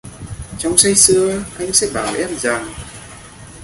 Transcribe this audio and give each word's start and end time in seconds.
Trong 0.59 0.77
say 0.79 0.95
sưa, 0.95 1.43
anh 1.59 1.73
sẽ 1.73 1.87
bảo 1.93 2.13
em 2.15 2.29
rằng: 2.37 2.73